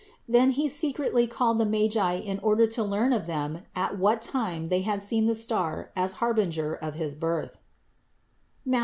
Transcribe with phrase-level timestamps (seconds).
[0.27, 4.69] Then he secretly called the Magi in order to learn of them at what time
[4.69, 7.59] they had seen the star as harbinger of his Birth
[8.65, 8.79] (Matth.